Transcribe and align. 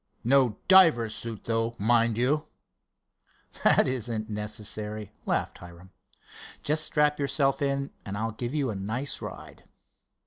"No 0.23 0.57
diver's 0.67 1.13
suit, 1.13 1.43
though, 1.43 1.75
mind 1.77 2.17
you." 2.17 2.47
"That 3.63 3.85
isn't 3.85 4.31
necessary," 4.31 5.11
laughed 5.27 5.59
Hiram. 5.59 5.91
"Just 6.63 6.85
strap 6.85 7.19
yourself 7.19 7.61
in 7.61 7.91
and 8.03 8.17
I'll 8.17 8.31
give 8.31 8.55
you 8.55 8.71
a 8.71 8.75
nice 8.75 9.21
ride." 9.21 9.63